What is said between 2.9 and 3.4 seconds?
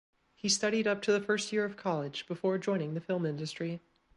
the film